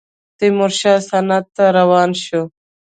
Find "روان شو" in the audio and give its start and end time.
1.77-2.41